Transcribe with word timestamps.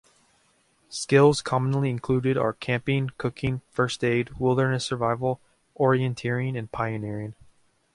Skills 0.89 1.43
commonly 1.43 1.91
included 1.91 2.35
are 2.35 2.53
camping, 2.53 3.11
cooking, 3.19 3.61
first 3.69 4.03
aid, 4.03 4.31
wilderness 4.39 4.83
survival, 4.83 5.39
orienteering 5.79 6.57
and 6.57 6.71
pioneering. 6.71 7.35